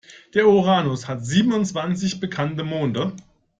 [0.33, 3.13] Der Uranus hat siebenundzwanzig bekannte Monde.